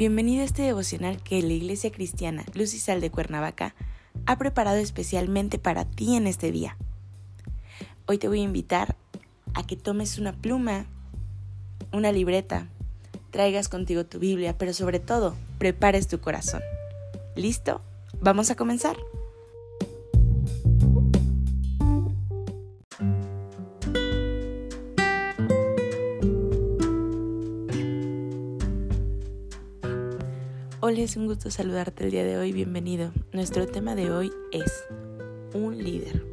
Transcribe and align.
Bienvenido 0.00 0.40
a 0.40 0.46
este 0.46 0.62
devocional 0.62 1.22
que 1.22 1.42
la 1.42 1.52
Iglesia 1.52 1.92
Cristiana 1.92 2.46
Luz 2.54 2.72
y 2.72 2.78
Sal 2.78 3.02
de 3.02 3.10
Cuernavaca 3.10 3.74
ha 4.24 4.38
preparado 4.38 4.78
especialmente 4.78 5.58
para 5.58 5.84
ti 5.84 6.16
en 6.16 6.26
este 6.26 6.50
día. 6.50 6.78
Hoy 8.06 8.16
te 8.16 8.26
voy 8.26 8.40
a 8.40 8.44
invitar 8.44 8.96
a 9.52 9.66
que 9.66 9.76
tomes 9.76 10.16
una 10.16 10.32
pluma, 10.32 10.86
una 11.92 12.12
libreta, 12.12 12.66
traigas 13.28 13.68
contigo 13.68 14.06
tu 14.06 14.18
Biblia, 14.18 14.56
pero 14.56 14.72
sobre 14.72 15.00
todo, 15.00 15.34
prepares 15.58 16.08
tu 16.08 16.18
corazón. 16.18 16.62
¿Listo? 17.36 17.82
Vamos 18.22 18.50
a 18.50 18.56
comenzar. 18.56 18.96
Hola, 30.90 31.02
es 31.02 31.16
un 31.16 31.28
gusto 31.28 31.52
saludarte 31.52 32.02
el 32.02 32.10
día 32.10 32.24
de 32.24 32.36
hoy, 32.36 32.50
bienvenido. 32.50 33.12
Nuestro 33.32 33.68
tema 33.68 33.94
de 33.94 34.10
hoy 34.10 34.32
es 34.50 34.72
un 35.54 35.78
líder. 35.78 36.26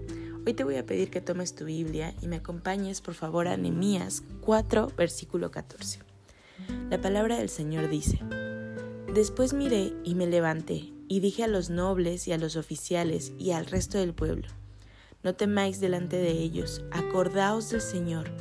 Hoy 0.48 0.56
te 0.56 0.64
voy 0.64 0.78
a 0.78 0.84
pedir 0.84 1.12
que 1.12 1.22
tomes 1.22 1.54
tu 1.54 1.66
Biblia 1.66 2.16
y 2.24 2.28
me 2.28 2.38
acompañes 2.38 3.02
por 3.02 3.14
favor 3.14 3.48
a 3.48 3.56
Nehemías 3.56 4.24
4, 4.42 4.94
versículo 4.98 5.52
14. 5.52 6.00
La 6.90 7.00
palabra 7.00 7.38
del 7.38 7.50
Señor 7.50 7.88
dice: 7.88 8.20
Después 9.14 9.54
miré 9.54 9.94
y 10.04 10.16
me 10.16 10.26
levanté 10.26 10.92
y 11.08 11.20
dije 11.20 11.44
a 11.44 11.48
los 11.48 11.70
nobles 11.70 12.28
y 12.28 12.32
a 12.32 12.40
los 12.40 12.56
oficiales 12.56 13.34
y 13.38 13.52
al 13.52 13.68
resto 13.68 14.00
del 14.00 14.16
pueblo: 14.16 14.48
No 15.22 15.36
temáis 15.36 15.80
delante 15.80 16.18
de 16.18 16.32
ellos, 16.32 16.82
acordaos 16.90 17.70
del 17.70 17.82
Señor 17.82 18.32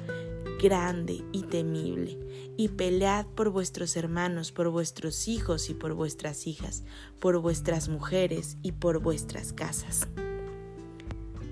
grande 0.66 1.24
y 1.30 1.42
temible, 1.42 2.18
y 2.56 2.68
pelead 2.70 3.24
por 3.26 3.50
vuestros 3.50 3.96
hermanos, 3.96 4.50
por 4.50 4.68
vuestros 4.70 5.28
hijos 5.28 5.70
y 5.70 5.74
por 5.74 5.94
vuestras 5.94 6.48
hijas, 6.48 6.82
por 7.20 7.38
vuestras 7.38 7.88
mujeres 7.88 8.56
y 8.62 8.72
por 8.72 8.98
vuestras 8.98 9.52
casas. 9.52 10.08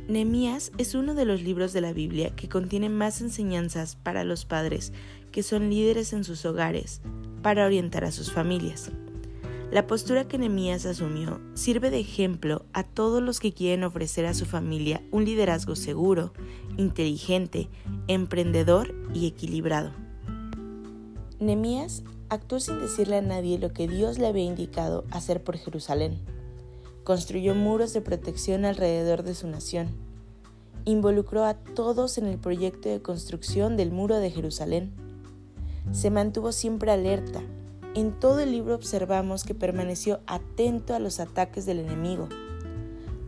Nehemías 0.08 0.72
es 0.78 0.96
uno 0.96 1.14
de 1.14 1.26
los 1.26 1.42
libros 1.42 1.72
de 1.72 1.80
la 1.80 1.92
Biblia 1.92 2.34
que 2.34 2.48
contiene 2.48 2.88
más 2.88 3.20
enseñanzas 3.20 3.94
para 3.94 4.24
los 4.24 4.46
padres 4.46 4.92
que 5.30 5.44
son 5.44 5.70
líderes 5.70 6.12
en 6.12 6.24
sus 6.24 6.44
hogares 6.44 7.00
para 7.40 7.66
orientar 7.66 8.04
a 8.04 8.10
sus 8.10 8.32
familias. 8.32 8.90
La 9.74 9.88
postura 9.88 10.28
que 10.28 10.38
Nehemías 10.38 10.86
asumió 10.86 11.40
sirve 11.54 11.90
de 11.90 11.98
ejemplo 11.98 12.64
a 12.72 12.84
todos 12.84 13.20
los 13.20 13.40
que 13.40 13.52
quieren 13.52 13.82
ofrecer 13.82 14.24
a 14.24 14.32
su 14.32 14.46
familia 14.46 15.02
un 15.10 15.24
liderazgo 15.24 15.74
seguro, 15.74 16.32
inteligente, 16.76 17.68
emprendedor 18.06 18.94
y 19.12 19.26
equilibrado. 19.26 19.90
Nehemías 21.40 22.04
actuó 22.28 22.60
sin 22.60 22.78
decirle 22.78 23.16
a 23.16 23.20
nadie 23.20 23.58
lo 23.58 23.72
que 23.72 23.88
Dios 23.88 24.20
le 24.20 24.28
había 24.28 24.44
indicado 24.44 25.06
hacer 25.10 25.42
por 25.42 25.56
Jerusalén. 25.56 26.20
Construyó 27.02 27.56
muros 27.56 27.92
de 27.92 28.00
protección 28.00 28.64
alrededor 28.64 29.24
de 29.24 29.34
su 29.34 29.48
nación. 29.48 29.88
Involucró 30.84 31.44
a 31.44 31.54
todos 31.54 32.16
en 32.16 32.26
el 32.26 32.38
proyecto 32.38 32.88
de 32.88 33.02
construcción 33.02 33.76
del 33.76 33.90
muro 33.90 34.18
de 34.18 34.30
Jerusalén. 34.30 34.92
Se 35.90 36.12
mantuvo 36.12 36.52
siempre 36.52 36.92
alerta. 36.92 37.42
En 37.94 38.12
todo 38.12 38.40
el 38.40 38.50
libro 38.50 38.74
observamos 38.74 39.44
que 39.44 39.54
permaneció 39.54 40.18
atento 40.26 40.94
a 40.94 40.98
los 40.98 41.20
ataques 41.20 41.64
del 41.64 41.78
enemigo. 41.78 42.28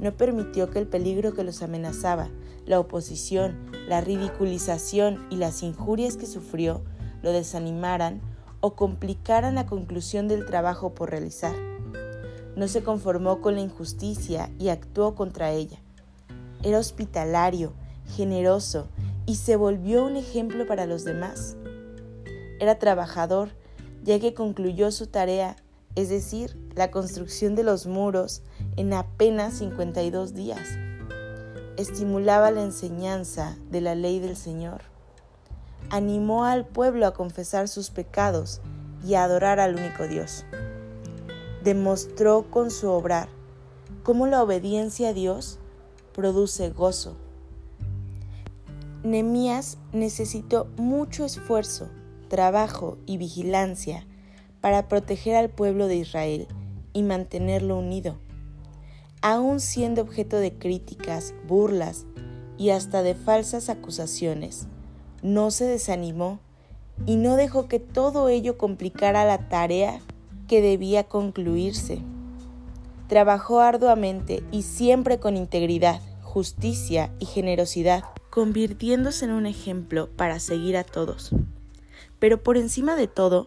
No 0.00 0.16
permitió 0.16 0.70
que 0.70 0.80
el 0.80 0.88
peligro 0.88 1.34
que 1.34 1.44
los 1.44 1.62
amenazaba, 1.62 2.30
la 2.64 2.80
oposición, 2.80 3.70
la 3.88 4.00
ridiculización 4.00 5.24
y 5.30 5.36
las 5.36 5.62
injurias 5.62 6.16
que 6.16 6.26
sufrió 6.26 6.82
lo 7.22 7.30
desanimaran 7.30 8.20
o 8.60 8.74
complicaran 8.74 9.54
la 9.54 9.66
conclusión 9.66 10.26
del 10.26 10.44
trabajo 10.44 10.94
por 10.94 11.10
realizar. 11.10 11.54
No 12.56 12.66
se 12.66 12.82
conformó 12.82 13.40
con 13.40 13.54
la 13.54 13.60
injusticia 13.60 14.50
y 14.58 14.70
actuó 14.70 15.14
contra 15.14 15.52
ella. 15.52 15.78
Era 16.64 16.80
hospitalario, 16.80 17.72
generoso 18.16 18.88
y 19.26 19.36
se 19.36 19.54
volvió 19.54 20.04
un 20.04 20.16
ejemplo 20.16 20.66
para 20.66 20.86
los 20.86 21.04
demás. 21.04 21.56
Era 22.58 22.80
trabajador, 22.80 23.50
ya 24.06 24.18
que 24.18 24.32
concluyó 24.32 24.90
su 24.90 25.08
tarea, 25.08 25.56
es 25.94 26.08
decir, 26.08 26.56
la 26.74 26.90
construcción 26.90 27.54
de 27.54 27.64
los 27.64 27.86
muros, 27.86 28.42
en 28.76 28.94
apenas 28.94 29.58
52 29.58 30.34
días 30.34 30.78
estimulaba 31.76 32.50
la 32.50 32.62
enseñanza 32.62 33.56
de 33.70 33.80
la 33.80 33.94
ley 33.94 34.18
del 34.18 34.36
Señor. 34.36 34.82
Animó 35.90 36.44
al 36.44 36.66
pueblo 36.66 37.06
a 37.06 37.14
confesar 37.14 37.68
sus 37.68 37.90
pecados 37.90 38.60
y 39.06 39.14
a 39.14 39.24
adorar 39.24 39.60
al 39.60 39.76
único 39.76 40.08
Dios. 40.08 40.44
Demostró 41.62 42.50
con 42.50 42.70
su 42.70 42.90
obrar 42.90 43.28
cómo 44.02 44.26
la 44.26 44.42
obediencia 44.42 45.10
a 45.10 45.12
Dios 45.12 45.58
produce 46.14 46.70
gozo. 46.70 47.16
Nemías 49.04 49.78
necesitó 49.92 50.66
mucho 50.76 51.24
esfuerzo, 51.24 51.88
trabajo 52.28 52.98
y 53.06 53.18
vigilancia 53.18 54.06
para 54.60 54.88
proteger 54.88 55.36
al 55.36 55.48
pueblo 55.48 55.86
de 55.86 55.96
Israel 55.96 56.48
y 56.92 57.02
mantenerlo 57.02 57.78
unido 57.78 58.18
aún 59.26 59.58
siendo 59.58 60.02
objeto 60.02 60.36
de 60.38 60.52
críticas, 60.52 61.34
burlas 61.48 62.06
y 62.58 62.70
hasta 62.70 63.02
de 63.02 63.16
falsas 63.16 63.68
acusaciones. 63.68 64.68
No 65.22 65.50
se 65.50 65.64
desanimó 65.64 66.38
y 67.06 67.16
no 67.16 67.34
dejó 67.34 67.66
que 67.66 67.80
todo 67.80 68.28
ello 68.28 68.56
complicara 68.56 69.24
la 69.24 69.48
tarea 69.48 70.00
que 70.46 70.62
debía 70.62 71.04
concluirse. 71.04 71.98
Trabajó 73.08 73.58
arduamente 73.58 74.44
y 74.52 74.62
siempre 74.62 75.18
con 75.18 75.36
integridad, 75.36 76.00
justicia 76.22 77.12
y 77.18 77.26
generosidad, 77.26 78.04
convirtiéndose 78.30 79.24
en 79.24 79.32
un 79.32 79.46
ejemplo 79.46 80.08
para 80.16 80.38
seguir 80.38 80.76
a 80.76 80.84
todos. 80.84 81.32
Pero 82.18 82.42
por 82.42 82.56
encima 82.56 82.96
de 82.96 83.08
todo, 83.08 83.46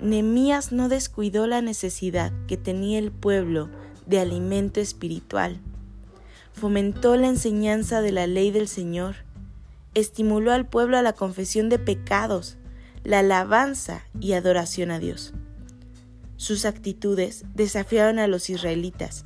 Nemías 0.00 0.72
no 0.72 0.88
descuidó 0.88 1.46
la 1.46 1.62
necesidad 1.62 2.32
que 2.48 2.56
tenía 2.56 2.98
el 2.98 3.12
pueblo 3.12 3.70
de 4.06 4.18
alimento 4.18 4.80
espiritual. 4.80 5.60
Fomentó 6.52 7.16
la 7.16 7.28
enseñanza 7.28 8.00
de 8.00 8.12
la 8.12 8.26
ley 8.26 8.50
del 8.50 8.68
Señor. 8.68 9.16
Estimuló 9.94 10.52
al 10.52 10.66
pueblo 10.68 10.98
a 10.98 11.02
la 11.02 11.12
confesión 11.12 11.68
de 11.68 11.78
pecados, 11.78 12.58
la 13.04 13.20
alabanza 13.20 14.02
y 14.20 14.32
adoración 14.32 14.90
a 14.90 14.98
Dios. 14.98 15.34
Sus 16.36 16.64
actitudes 16.64 17.44
desafiaron 17.54 18.18
a 18.18 18.26
los 18.26 18.50
israelitas 18.50 19.24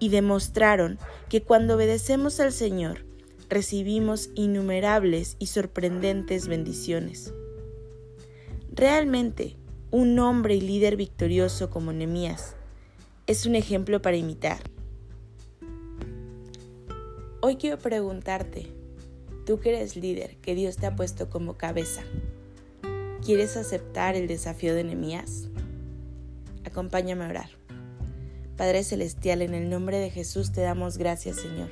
y 0.00 0.08
demostraron 0.08 0.98
que 1.28 1.42
cuando 1.42 1.76
obedecemos 1.76 2.40
al 2.40 2.52
Señor, 2.52 3.06
recibimos 3.48 4.30
innumerables 4.34 5.36
y 5.38 5.46
sorprendentes 5.46 6.48
bendiciones. 6.48 7.32
Realmente, 8.76 9.56
un 9.90 10.18
hombre 10.18 10.54
y 10.54 10.60
líder 10.60 10.96
victorioso 10.96 11.70
como 11.70 11.94
Nemías 11.94 12.56
es 13.26 13.46
un 13.46 13.54
ejemplo 13.54 14.02
para 14.02 14.18
imitar. 14.18 14.58
Hoy 17.40 17.56
quiero 17.56 17.78
preguntarte, 17.78 18.66
tú 19.46 19.60
que 19.60 19.70
eres 19.70 19.96
líder, 19.96 20.36
que 20.42 20.54
Dios 20.54 20.76
te 20.76 20.84
ha 20.84 20.94
puesto 20.94 21.30
como 21.30 21.56
cabeza, 21.56 22.02
¿quieres 23.24 23.56
aceptar 23.56 24.14
el 24.14 24.28
desafío 24.28 24.74
de 24.74 24.84
Nehemías? 24.84 25.48
Acompáñame 26.66 27.24
a 27.24 27.30
orar. 27.30 27.48
Padre 28.58 28.84
Celestial, 28.84 29.40
en 29.40 29.54
el 29.54 29.70
nombre 29.70 29.98
de 30.00 30.10
Jesús 30.10 30.52
te 30.52 30.60
damos 30.60 30.98
gracias, 30.98 31.36
Señor. 31.36 31.70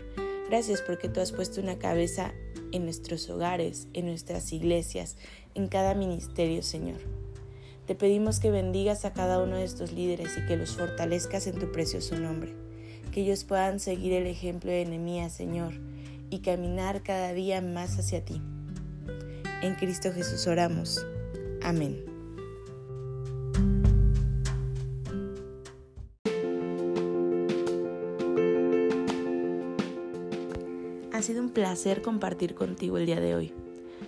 Gracias 0.49 0.81
porque 0.81 1.11
tú 1.11 1.21
has 1.21 1.33
puesto 1.33 1.61
una 1.61 1.79
cabeza 1.79 2.33
en 2.75 2.85
nuestros 2.85 3.31
hogares, 3.31 3.87
en 3.95 4.07
nuestras 4.07 4.53
iglesias, 4.53 5.17
en 5.55 5.69
cada 5.69 5.95
ministerio, 5.95 6.63
Señor. 6.63 6.99
Te 7.87 7.95
pedimos 7.95 8.41
que 8.41 8.51
bendigas 8.51 9.05
a 9.05 9.13
cada 9.13 9.41
uno 9.41 9.57
de 9.57 9.65
estos 9.65 9.93
líderes 9.93 10.37
y 10.37 10.47
que 10.47 10.57
los 10.57 10.77
fortalezcas 10.77 11.47
en 11.47 11.59
tu 11.59 11.71
precioso 11.71 12.19
nombre. 12.19 12.53
Que 13.13 13.21
ellos 13.21 13.45
puedan 13.45 13.79
seguir 13.79 14.13
el 14.13 14.27
ejemplo 14.27 14.73
de 14.73 14.85
Nehemías, 14.85 15.33
Señor, 15.33 15.75
y 16.31 16.41
caminar 16.41 17.05
cada 17.05 17.33
día 17.33 17.61
más 17.61 17.97
hacia 17.97 18.25
ti. 18.25 18.43
En 19.63 19.77
Cristo 19.77 20.13
Jesús 20.13 20.47
oramos. 20.49 21.07
Amén. 21.63 22.14
Ha 31.15 31.23
sido 31.23 31.41
un 31.41 31.51
placer 31.51 32.03
compartir 32.03 32.57
contigo 32.57 32.99
el 32.99 33.07
día 33.07 33.21
de 33.21 33.37
hoy. 33.37 33.53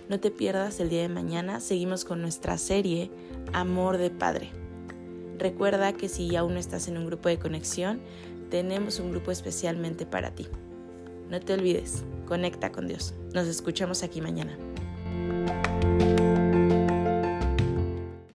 No 0.09 0.19
te 0.19 0.29
pierdas 0.29 0.81
el 0.81 0.89
día 0.89 1.03
de 1.03 1.07
mañana, 1.07 1.61
seguimos 1.61 2.03
con 2.03 2.21
nuestra 2.21 2.57
serie 2.57 3.09
Amor 3.53 3.97
de 3.97 4.09
Padre. 4.09 4.49
Recuerda 5.39 5.93
que 5.93 6.09
si 6.09 6.35
aún 6.35 6.55
no 6.55 6.59
estás 6.59 6.89
en 6.89 6.97
un 6.97 7.05
grupo 7.05 7.29
de 7.29 7.39
conexión, 7.39 8.01
tenemos 8.49 8.99
un 8.99 9.11
grupo 9.11 9.31
especialmente 9.31 10.05
para 10.05 10.35
ti. 10.35 10.47
No 11.29 11.39
te 11.39 11.53
olvides, 11.53 12.03
conecta 12.27 12.73
con 12.73 12.89
Dios. 12.89 13.13
Nos 13.33 13.47
escuchamos 13.47 14.03
aquí 14.03 14.19
mañana. 14.19 14.57